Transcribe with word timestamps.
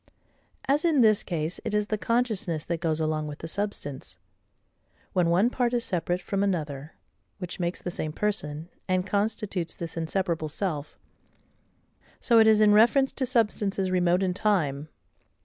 As 0.67 0.83
in 0.83 1.01
this 1.01 1.21
case 1.21 1.59
it 1.63 1.75
is 1.75 1.85
the 1.85 1.95
consciousness 1.99 2.65
that 2.65 2.79
goes 2.81 2.99
along 2.99 3.27
with 3.27 3.37
the 3.37 3.47
substance, 3.47 4.17
when 5.13 5.29
one 5.29 5.51
part 5.51 5.75
is 5.75 5.85
separate 5.85 6.23
from 6.23 6.41
another, 6.41 6.93
which 7.37 7.59
makes 7.59 7.83
the 7.83 7.91
same 7.91 8.11
person, 8.11 8.69
and 8.87 9.05
constitutes 9.05 9.75
this 9.75 9.95
inseparable 9.95 10.49
self: 10.49 10.97
so 12.19 12.39
it 12.39 12.47
is 12.47 12.61
in 12.61 12.73
reference 12.73 13.11
to 13.13 13.27
substances 13.27 13.91
remote 13.91 14.23
in 14.23 14.33
time. 14.33 14.89